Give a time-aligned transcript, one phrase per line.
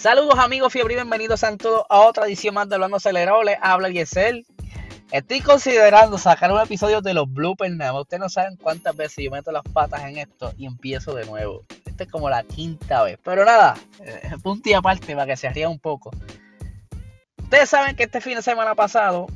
[0.00, 3.58] Saludos amigos fiebre bienvenidos a todos a otra edición más de Hablando Acelerable.
[3.60, 4.46] Habla Yesel.
[5.12, 9.30] Estoy considerando sacar un episodio de los bloopers nada Ustedes no saben cuántas veces yo
[9.30, 11.66] meto las patas en esto y empiezo de nuevo.
[11.84, 13.18] Esta es como la quinta vez.
[13.22, 16.10] Pero nada, eh, punto y aparte para que se ría un poco.
[17.42, 19.26] Ustedes saben que este fin de semana pasado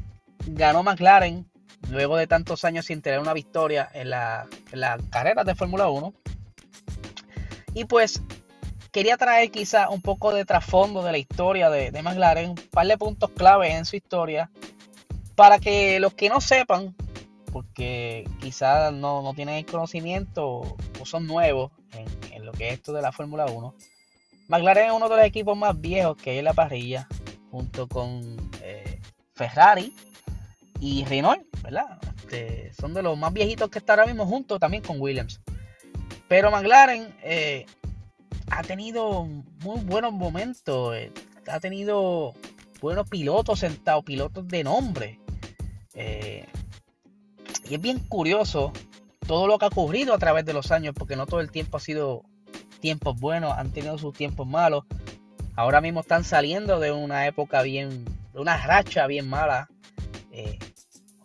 [0.47, 1.47] ganó McLaren
[1.91, 6.15] luego de tantos años sin tener una victoria en la, en carrera de Fórmula 1.
[7.75, 8.23] Y pues
[8.95, 12.97] quería traer quizá un poco de trasfondo de la historia de, McLaren, un par de
[12.97, 14.53] puntos clave en su historia,
[15.35, 16.95] para que los que no sepan,
[17.53, 21.73] porque quizá no, tienen el conocimiento o son nuevos
[22.31, 23.75] en, lo que es esto de la Fórmula 1,
[24.47, 27.09] McLaren es uno de los equipos más viejos que hay en la parrilla,
[27.51, 29.01] junto con eh,
[29.35, 29.93] Ferrari
[30.79, 31.99] y Renault, ¿verdad?
[32.17, 35.41] Este, son de los más viejitos que están ahora mismo junto también con Williams.
[36.29, 37.67] Pero McLaren eh,
[38.51, 41.13] ha tenido muy buenos momentos, eh,
[41.49, 42.35] ha tenido
[42.81, 45.21] buenos pilotos sentados, pilotos de nombre.
[45.95, 46.47] Eh,
[47.69, 48.73] y es bien curioso
[49.27, 51.77] todo lo que ha ocurrido a través de los años, porque no todo el tiempo
[51.79, 52.23] ha sido
[52.81, 54.85] tiempos buenos, han tenido sus tiempos malos.
[55.57, 59.69] Ahora mismo están saliendo de una época bien, de una racha bien mala,
[60.33, 60.59] eh,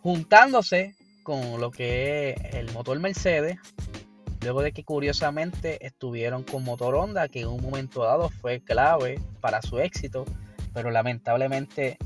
[0.02, 3.58] juntándose con lo que es el motor Mercedes,
[4.42, 9.20] Luego de que curiosamente estuvieron con motor Honda, que en un momento dado fue clave
[9.40, 10.24] para su éxito,
[10.72, 11.98] pero lamentablemente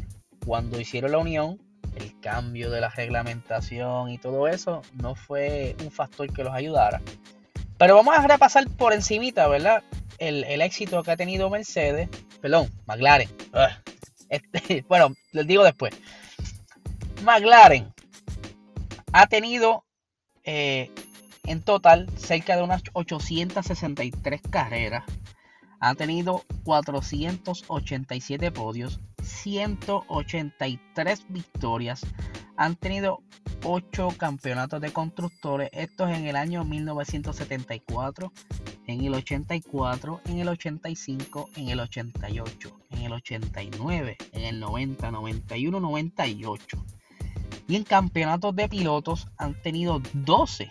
[0.45, 1.61] cuando hicieron la unión,
[1.97, 7.01] el cambio de la reglamentación y todo eso no fue un factor que los ayudara.
[7.79, 9.83] Pero vamos a repasar por encimita, ¿verdad?
[10.19, 12.09] El, éxito que ha tenido Mercedes,
[12.41, 13.29] perdón, McLaren.
[14.29, 15.95] Este, bueno, les digo después.
[17.23, 17.93] McLaren
[19.13, 19.85] ha tenido
[20.45, 20.91] eh,
[21.47, 25.05] en total, cerca de unas 863 carreras.
[25.81, 32.07] Ha tenido 487 podios, 183 victorias.
[32.57, 33.23] Han tenido
[33.65, 35.69] 8 campeonatos de constructores.
[35.73, 38.33] Estos en el año 1974,
[38.87, 45.11] en el 84, en el 85, en el 88, en el 89, en el 90,
[45.11, 46.85] 91, 98.
[47.67, 50.71] Y en campeonatos de pilotos han tenido 12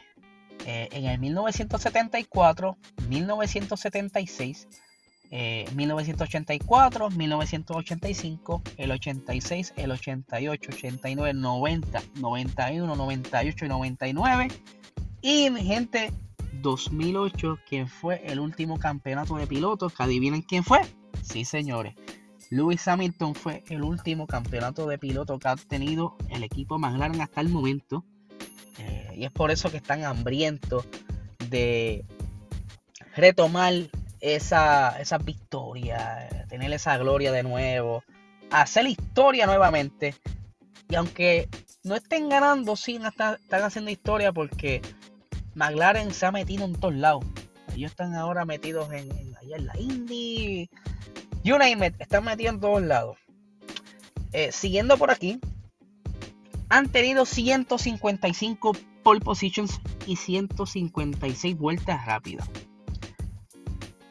[0.65, 2.77] eh, en el 1974,
[3.09, 4.67] 1976,
[5.73, 14.47] 1984, 1985, el 86, el 88, 89, 90, 91, 98 y 99.
[15.21, 16.11] Y mi gente,
[16.61, 20.81] 2008, quien fue el último campeonato de pilotos, que adivinen quién fue.
[21.23, 21.95] Sí, señores.
[22.49, 27.41] Lewis Hamilton fue el último campeonato de pilotos que ha tenido el equipo McLaren hasta
[27.41, 28.05] el momento.
[29.15, 30.85] Y es por eso que están hambrientos
[31.49, 32.05] de
[33.15, 33.73] retomar
[34.19, 38.03] esa, esa victoria, tener esa gloria de nuevo,
[38.51, 40.15] hacer historia nuevamente.
[40.89, 41.49] Y aunque
[41.83, 44.81] no estén ganando, sí están, haciendo historia porque
[45.55, 47.25] McLaren se ha metido en todos lados.
[47.75, 50.69] Ellos están ahora metidos en, allá en la Indy.
[51.43, 53.17] You name están metidos en todos lados.
[54.31, 55.39] Eh, siguiendo por aquí,
[56.69, 62.49] han tenido 155 pole positions y 156 vueltas rápidas.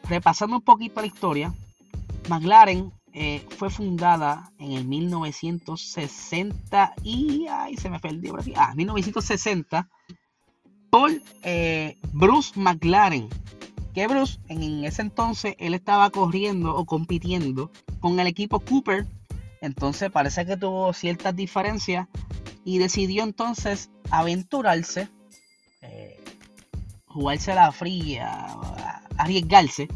[0.07, 1.53] Repasando un poquito la historia,
[2.29, 8.53] McLaren eh, fue fundada en el 1960 y ay, se me perdió aquí.
[8.55, 9.89] Ah, 1960
[10.89, 11.11] por
[11.43, 13.29] eh, Bruce McLaren.
[13.93, 19.05] Que Bruce en ese entonces él estaba corriendo o compitiendo con el equipo Cooper.
[19.61, 22.07] Entonces parece que tuvo ciertas diferencias
[22.65, 25.09] y decidió entonces aventurarse,
[25.81, 26.23] eh,
[27.05, 28.57] jugarse la fría,
[29.17, 29.87] arriesgarse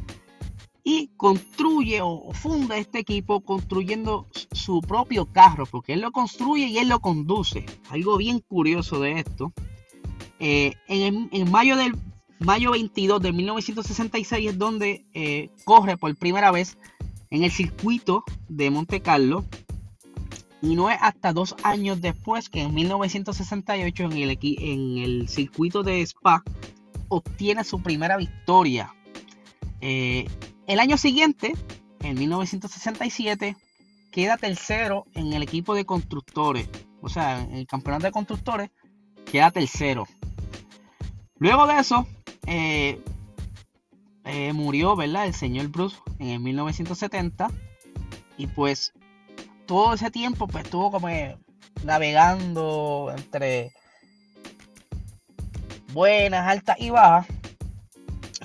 [0.84, 6.78] y construye o funda este equipo construyendo su propio carro, porque él lo construye y
[6.78, 7.66] él lo conduce.
[7.90, 9.52] Algo bien curioso de esto.
[10.40, 11.94] Eh, en, mayo del
[12.40, 16.78] mayo 22 de 1966 es donde eh, corre por primera vez
[17.32, 19.44] en el circuito de Monte Carlo
[20.62, 25.84] y no es hasta dos años después que en 1968 en el, en el circuito
[25.84, 26.44] de Spa
[27.10, 28.94] obtiene su primera victoria.
[29.82, 30.28] Eh,
[30.66, 31.54] el año siguiente,
[32.02, 33.56] en 1967,
[34.12, 36.68] queda tercero en el equipo de constructores.
[37.02, 38.72] O sea, en el campeonato de constructores
[39.32, 40.08] queda tercero.
[41.38, 42.08] Luego de eso,
[42.48, 43.00] eh,
[44.26, 45.28] eh, murió, ¿verdad?
[45.28, 47.50] El señor Bruce en el 1970.
[48.40, 48.94] Y pues
[49.68, 51.08] todo ese tiempo pues estuvo como
[51.84, 53.74] navegando entre
[55.94, 57.28] buenas, altas y bajas.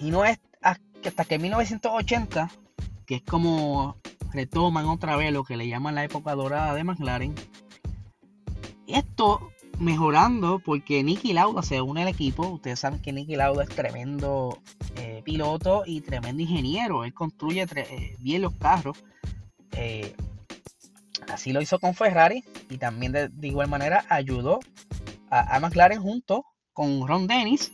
[0.00, 2.50] Y no es hasta que en 1980,
[3.06, 3.96] que es como
[4.32, 7.34] retoman otra vez lo que le llaman la época dorada de McLaren.
[8.86, 12.46] Esto mejorando porque Nicky Lauda se une al equipo.
[12.46, 14.60] Ustedes saben que Nicky Lauda es tremendo
[14.96, 17.04] eh, piloto y tremendo ingeniero.
[17.04, 19.02] Él construye eh, bien los carros.
[19.72, 20.14] Eh,
[21.28, 24.60] así lo hizo con Ferrari y también de, igual manera ayudó
[25.30, 27.72] a, McLaren junto con Ron Dennis,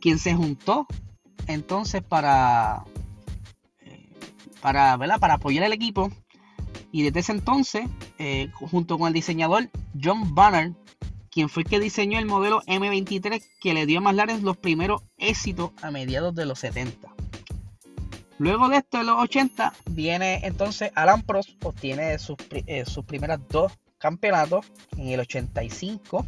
[0.00, 0.86] quien se juntó
[1.46, 2.84] entonces para,
[4.60, 6.10] para, para apoyar al equipo.
[6.90, 7.86] Y desde ese entonces,
[8.54, 9.68] junto con el diseñador
[10.02, 10.72] John Banner,
[11.30, 15.02] quien fue el que diseñó el modelo M23 que le dio a McLaren los primeros
[15.18, 17.17] éxitos a mediados de los 70.
[18.38, 23.40] Luego de esto, en los 80, viene entonces Alan Prost, obtiene sus, eh, sus primeras
[23.48, 26.24] dos campeonatos en el 85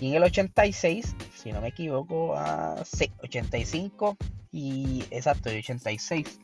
[0.00, 4.16] y en el 86, si no me equivoco, a ah, sí, 85
[4.52, 6.40] y exacto, 86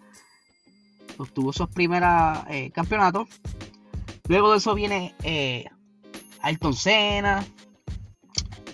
[1.19, 3.29] obtuvo sus primeros eh, campeonatos.
[4.29, 5.67] Luego de eso viene eh,
[6.41, 7.45] Ayrton Senna,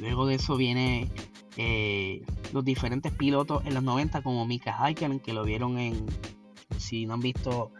[0.00, 1.10] Luego de eso viene
[1.56, 2.22] eh,
[2.52, 6.06] los diferentes pilotos en los 90 como Mika Häkkinen que lo vieron en,
[6.78, 7.72] si no han visto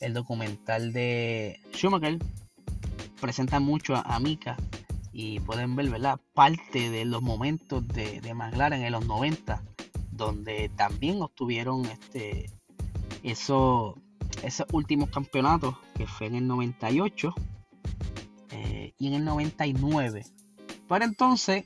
[0.00, 2.18] el documental de Schumacher,
[3.20, 4.56] presenta mucho a, Mika
[5.12, 6.20] y pueden ver ¿verdad?
[6.34, 9.62] parte de los momentos de, de McLaren en los 90
[10.16, 12.50] donde también obtuvieron este
[13.22, 13.94] esos,
[14.42, 17.34] esos últimos campeonatos que fue en el 98
[18.50, 20.24] eh, y en el 99
[20.86, 21.64] para entonces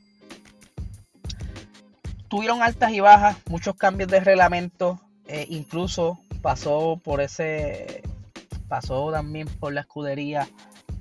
[2.31, 8.03] tuvieron altas y bajas, muchos cambios de reglamento, eh, incluso pasó por ese,
[8.69, 10.49] pasó también por la escudería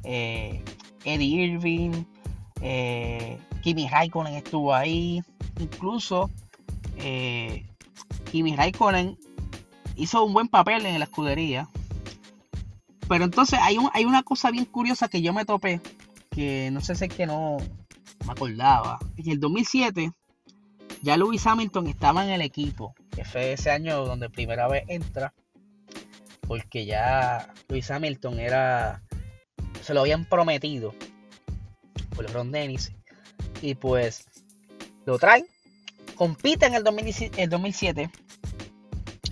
[0.03, 0.63] eh,
[1.05, 2.03] Eddie Irving,
[2.61, 5.21] eh, Kimi Raikkonen estuvo ahí,
[5.59, 6.31] incluso
[8.31, 9.17] Kimi Raikkonen
[9.95, 11.69] hizo un buen papel en la escudería.
[13.07, 15.79] Pero entonces hay, hay una cosa bien curiosa que yo me topé,
[16.31, 17.57] que no sé si es que no,
[18.25, 18.99] me acordaba.
[19.17, 20.11] En el 2007
[21.01, 25.33] ya Lewis Hamilton estaba en el equipo, que fue ese año donde primera vez entra,
[26.41, 29.01] porque ya Lewis Hamilton era,
[29.81, 30.93] se lo habían prometido
[32.15, 32.91] por LeBron Dennis,
[33.61, 34.25] y pues
[35.05, 35.45] lo traen,
[36.15, 38.09] compite en el, 2007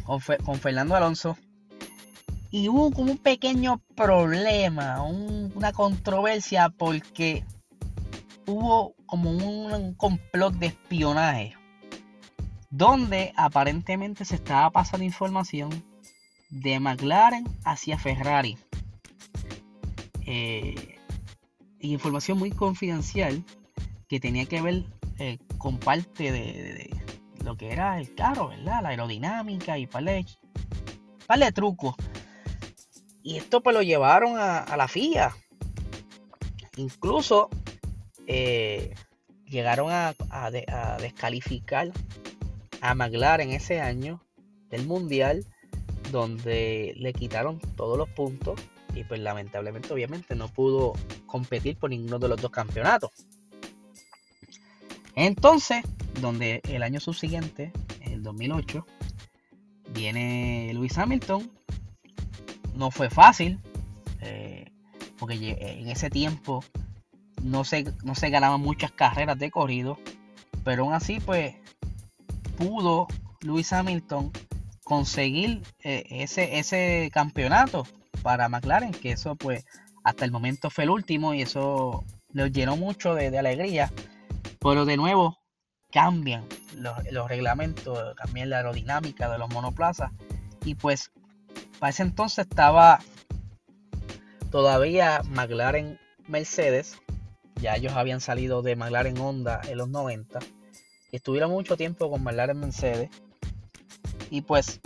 [0.05, 1.37] con, con, Fernando Alonso,
[2.49, 7.43] y hubo como un pequeño problema, una controversia, porque
[8.45, 11.56] hubo como un complot de espionaje
[12.69, 15.83] donde aparentemente se estaba pasando información
[16.49, 18.57] de McLaren hacia Ferrari.
[20.25, 20.97] Eh,
[21.79, 23.43] información muy confidencial
[24.07, 24.83] que tenía que ver
[25.19, 26.89] eh, con parte de,
[27.43, 28.81] lo que era el carro, ¿verdad?
[28.83, 30.25] La aerodinámica y par de,
[31.25, 31.95] par de trucos.
[33.23, 35.35] Y esto pues lo llevaron a, la FIA.
[36.77, 37.49] Incluso
[38.25, 38.93] eh,
[39.45, 40.13] llegaron a,
[40.99, 41.91] descalificar
[42.81, 44.23] a McLaren ese año
[44.69, 45.45] del Mundial,
[46.11, 48.59] donde le quitaron todos los puntos
[48.95, 50.93] y pues lamentablemente obviamente no pudo
[51.25, 53.11] competir por ninguno de los dos campeonatos.
[55.15, 55.83] Entonces,
[56.21, 58.85] donde el año subsiguiente, el 2008,
[59.93, 61.51] viene Lewis Hamilton,
[62.75, 63.59] no fue fácil,
[64.21, 64.65] eh,
[65.17, 66.63] porque en ese tiempo
[67.41, 69.97] no se, no se ganaban muchas carreras de corrido,
[70.63, 71.55] pero aún así pues
[72.57, 73.07] pudo
[73.41, 74.31] Lewis Hamilton
[74.83, 77.85] conseguir eh, ese, ese campeonato
[78.23, 79.65] para McLaren, que eso pues
[80.03, 83.91] hasta el momento fue el último y eso le llenó mucho de, alegría,
[84.59, 85.37] pero de nuevo
[85.91, 86.45] cambian
[86.75, 90.11] los, los, reglamentos, cambian la aerodinámica de los monoplazas.
[90.63, 91.11] Y pues
[91.79, 92.99] para ese entonces estaba
[94.51, 96.97] todavía McLaren Mercedes.
[97.55, 100.39] Ya ellos habían salido de McLaren Honda en los 90.
[101.11, 103.09] Estuvieron mucho tiempo con McLaren Mercedes.
[104.29, 104.81] Y pues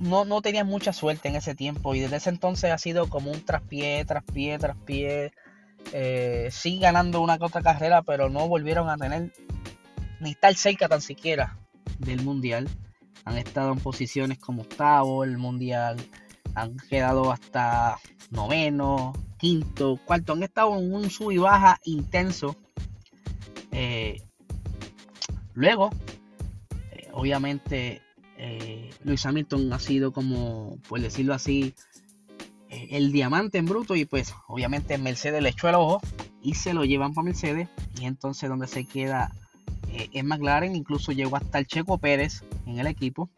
[0.00, 1.94] no, no tenían mucha suerte en ese tiempo.
[1.94, 5.32] Y desde ese entonces ha sido como un traspié, traspié, traspié.
[5.92, 9.32] Eh, sí ganando una que otra carrera, pero no volvieron a tener
[10.20, 11.58] ni estar cerca tan siquiera
[11.98, 12.68] del mundial.
[13.24, 15.96] Han estado en posiciones como octavo, el mundial.
[16.54, 17.98] Han quedado hasta
[18.30, 22.56] noveno, quinto, cuarto, han estado en un sub y baja intenso.
[23.72, 24.22] Eh,
[25.54, 25.90] luego,
[26.92, 28.02] eh, obviamente,
[28.38, 31.74] eh, Luis Hamilton ha sido como, por decirlo así,
[32.68, 36.00] el diamante en bruto y pues obviamente Mercedes le echó el ojo
[36.42, 37.68] y se lo llevan para Mercedes.
[38.00, 39.32] Y entonces donde se queda
[39.88, 43.30] en McLaren, incluso llegó hasta el Checo Pérez en el equipo.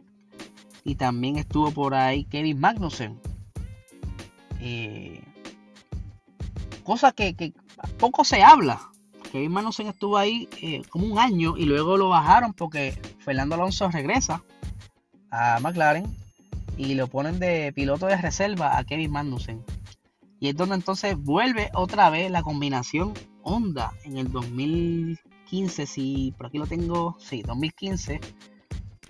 [0.85, 3.21] Y también estuvo por ahí Kevin Magnussen.
[4.61, 5.23] Eh,
[6.85, 7.53] cosa que,
[7.99, 8.81] poco se habla.
[9.37, 13.87] Kevin Magnussen estuvo ahí eh, como un año y luego lo bajaron porque Fernando Alonso
[13.91, 14.43] regresa
[15.31, 16.07] a McLaren
[16.79, 19.63] y lo ponen de piloto de reserva a Kevin Magnussen.
[20.41, 23.13] Y es donde entonces vuelve otra vez la combinación
[23.43, 28.19] Honda en el 2015, si por aquí lo tengo, sí, 2015,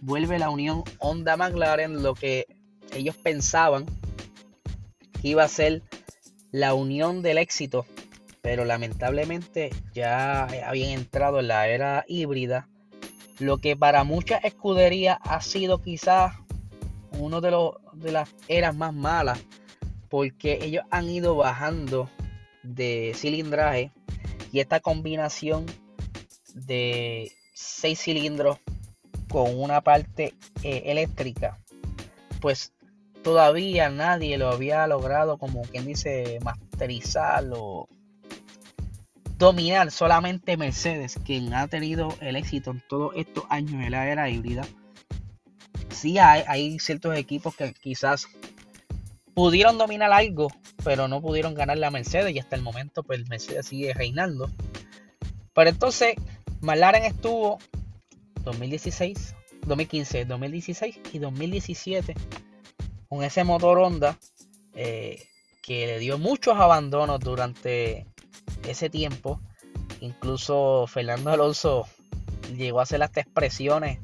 [0.01, 2.47] vuelve la unión Honda McLaren, lo que
[2.93, 3.87] ellos pensaban
[5.23, 5.85] que iba a ser
[6.51, 7.87] la unión del éxito,
[8.47, 12.69] pero lamentablemente ya habían entrado en la era híbrida,
[13.41, 16.33] lo que para muchas escuderías ha sido quizás
[17.19, 19.41] uno de, los, de las eras más malas,
[20.09, 22.09] porque ellos han ido bajando
[22.63, 23.91] de cilindraje
[24.53, 25.67] y esta combinación
[26.55, 28.59] de seis cilindros
[29.29, 31.59] con una parte eh, eléctrica,
[32.41, 32.73] pues
[33.25, 37.89] todavía nadie lo había logrado, como quien dice, masterizar o
[39.39, 39.91] dominar.
[39.91, 44.67] Solamente Mercedes, quien ha tenido el éxito en todos estos años en la era híbrida.
[45.91, 48.29] Sí hay, hay ciertos equipos que quizás
[49.35, 50.49] pudieron dominar algo,
[50.83, 54.51] pero no pudieron ganarle a Mercedes y hasta el momento pues Mercedes sigue reinando.
[55.55, 56.15] Pero entonces
[56.61, 57.59] McLaren estuvo
[58.43, 59.35] 2016,
[59.67, 62.15] 2015, 2016 y 2017
[63.09, 64.19] con ese motor Honda
[64.75, 65.27] eh,
[65.63, 68.07] que le dio muchos abandonos durante
[68.71, 69.41] ese tiempo.
[70.01, 71.87] Incluso Fernando Alonso
[72.57, 73.99] llegó a hacer hasta expresiones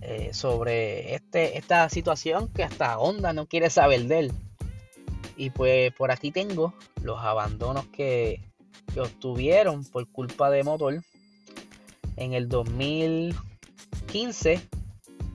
[0.00, 4.32] eh, sobre este, esta situación que hasta Honda no quiere saber de él.
[5.36, 8.42] Y pues por aquí tengo los abandonos que,
[8.96, 11.04] obtuvieron por culpa de motor.
[12.16, 14.60] En el 2015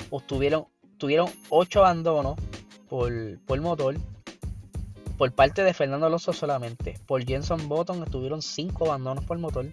[0.10, 0.66] obtuvieron,
[0.98, 2.38] tuvieron 8 abandonos
[2.90, 3.14] por,
[3.46, 3.96] por motor.
[5.24, 7.00] Por parte de Fernando Alonso solamente.
[7.06, 9.68] Por Jenson Button estuvieron 5 abandonos por motor.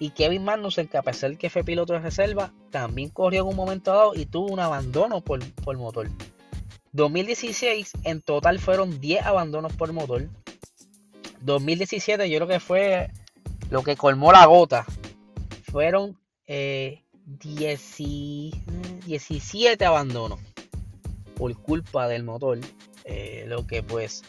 [0.00, 3.54] Y Kevin Magnussen, que a pesar que fue piloto de reserva, también corrió en un
[3.54, 6.08] momento dado y tuvo un abandono por, por motor.
[6.90, 10.28] 2016 en total fueron 10 abandonos por motor.
[11.42, 13.12] 2017 yo creo que fue
[13.70, 14.84] lo que colmó la gota.
[15.70, 17.04] Fueron 17
[19.06, 20.40] eh, abandonos
[21.36, 22.58] por culpa del motor.
[23.04, 24.24] Eh, lo que pues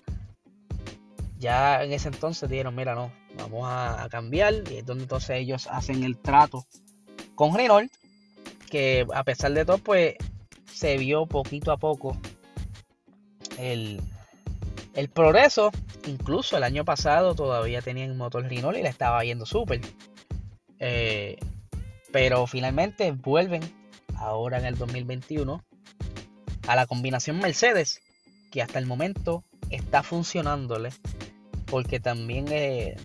[1.39, 4.53] ya en ese entonces dijeron, mira, no, vamos a, cambiar.
[4.69, 6.65] Y es donde entonces ellos hacen el trato
[7.33, 7.91] con Renault.
[8.69, 10.15] Que a pesar de todo, pues
[10.71, 12.17] se vio poquito a poco
[13.57, 14.01] el,
[15.13, 15.71] progreso.
[16.07, 19.79] Incluso el año pasado todavía tenían motor Renault y le estaba yendo súper.
[20.79, 21.37] Eh,
[22.11, 23.61] pero finalmente vuelven
[24.15, 25.63] ahora en el 2021
[26.67, 28.01] a la combinación Mercedes,
[28.51, 30.89] que hasta el momento está funcionándole,
[31.69, 32.95] porque también eh,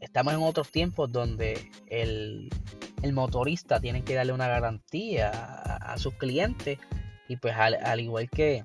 [0.00, 2.50] estamos en otros tiempos donde el,
[3.12, 6.78] motorista tiene que darle una garantía a, sus clientes
[7.28, 8.64] y pues al igual que,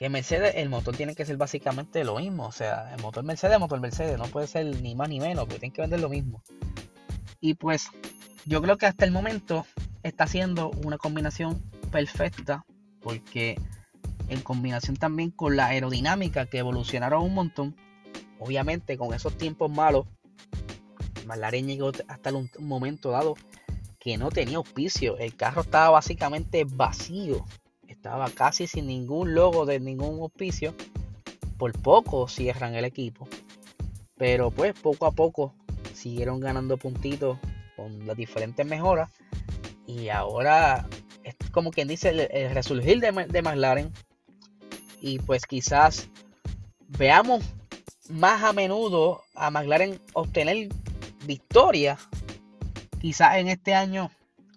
[0.00, 2.46] que Mercedes, el motor tiene que ser básicamente lo mismo.
[2.46, 5.44] O sea, el motor Mercedes, el motor Mercedes, no puede ser ni más ni menos,
[5.44, 6.42] porque tienen que vender lo mismo.
[7.38, 7.88] Y pues
[8.46, 9.66] yo creo que hasta el momento
[10.02, 11.60] está siendo una combinación
[11.90, 12.64] perfecta,
[13.02, 13.60] porque
[14.30, 17.76] en combinación también con la aerodinámica que evolucionaron un montón,
[18.40, 20.06] obviamente con esos tiempos malos,
[21.26, 23.36] McLaren llegó hasta un momento dado
[24.00, 25.16] que no tenía auspicio.
[25.18, 27.44] El carro estaba básicamente vacío
[28.00, 30.74] estaba casi sin ningún logo de ningún auspicio.
[31.58, 33.28] Por poco cierran el equipo.
[34.16, 35.54] Pero pues poco a poco
[35.92, 37.38] siguieron ganando puntitos
[37.76, 39.10] con las diferentes mejoras.
[39.86, 40.88] Y ahora
[41.24, 43.92] es como quien dice el, resurgir de, de McLaren.
[45.02, 46.08] Y pues quizás
[46.88, 47.44] veamos
[48.10, 50.68] más a menudo a McLaren obtener
[51.26, 51.98] victoria.
[53.00, 54.10] Quizás en este año,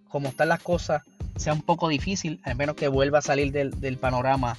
[0.09, 1.03] como están las cosas,
[1.35, 4.57] sea un poco difícil, al menos que vuelva a salir del, panorama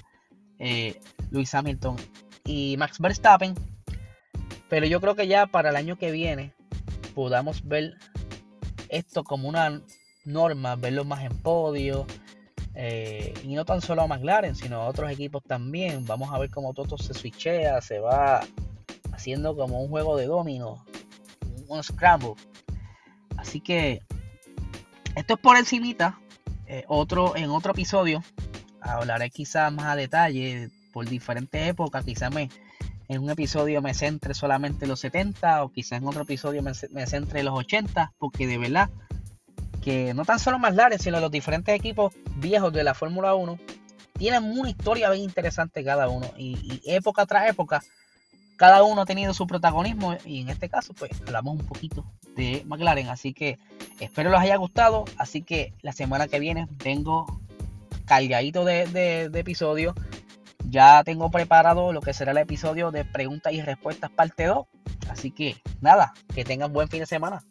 [0.59, 1.97] eh, Luis Hamilton
[2.45, 3.55] y Max Verstappen.
[4.69, 6.53] Pero yo creo que ya para el año que viene
[7.15, 7.95] podamos ver
[8.89, 9.83] esto como una
[10.25, 12.07] norma, verlo más en podio.
[12.77, 16.07] Eh, y no tan solo a McLaren, sino a otros equipos también.
[16.07, 18.41] Vamos a ver cómo todo se switchea, se va
[19.15, 20.85] haciendo como un juego de domino,
[21.69, 22.35] un scramble.
[23.37, 24.03] Así que
[25.15, 26.19] esto es por encimita
[26.67, 28.23] eh, otro, en otro episodio
[28.81, 32.49] hablaré quizás más a detalle por diferentes épocas, quizás me,
[33.09, 36.75] en un episodio me centre solamente en los 70 o quizás en otro episodio me,
[37.07, 38.91] centre en los 80, porque de verdad
[39.83, 43.59] que no tan solo McLaren, sino los diferentes equipos viejos de la Fórmula 1
[44.17, 47.83] tienen una historia bien interesante cada uno y, época tras época
[48.57, 52.05] cada uno ha tenido su protagonismo y en este caso pues hablamos un poquito
[52.37, 53.09] de McLaren.
[53.09, 53.59] Así que
[54.01, 55.05] espero les haya gustado.
[55.17, 57.27] Así que la semana que viene vengo
[58.05, 59.95] cargadito de, de, episodios.
[60.69, 64.67] Ya tengo preparado lo que será el episodio de preguntas y respuestas parte 2.
[65.11, 67.43] Así que nada, que tengan buen fin de semana.